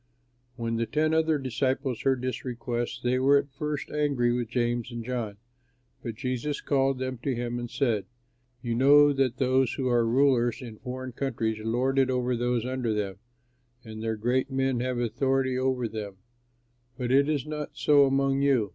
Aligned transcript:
When 0.55 0.77
the 0.77 0.87
ten 0.87 1.13
other 1.13 1.37
disciples 1.37 2.01
heard 2.01 2.21
this 2.23 2.43
request, 2.43 3.01
they 3.03 3.19
were 3.19 3.37
at 3.37 3.51
first 3.51 3.91
angry 3.91 4.33
with 4.33 4.49
James 4.49 4.91
and 4.91 5.05
John, 5.05 5.37
but 6.01 6.15
Jesus 6.15 6.59
called 6.59 6.97
them 6.97 7.19
to 7.19 7.35
him 7.35 7.59
and 7.59 7.69
said, 7.69 8.05
"You 8.63 8.73
know 8.73 9.13
that 9.13 9.37
those 9.37 9.73
who 9.73 9.89
are 9.89 10.03
rulers 10.07 10.59
in 10.59 10.79
foreign 10.79 11.11
countries 11.11 11.59
lord 11.63 11.99
it 11.99 12.09
over 12.09 12.35
those 12.35 12.65
under 12.65 12.95
them, 12.95 13.17
and 13.83 14.01
their 14.01 14.15
great 14.17 14.49
men 14.49 14.79
have 14.79 14.97
authority 14.97 15.55
over 15.55 15.87
them; 15.87 16.15
but 16.97 17.11
it 17.11 17.29
is 17.29 17.45
not 17.45 17.69
so 17.77 18.07
among 18.07 18.41
you. 18.41 18.69